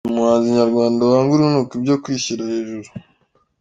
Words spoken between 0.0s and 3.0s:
Ninjye muhanzi nyarwanda wanga urunuka ibyo kwishyira hejuru.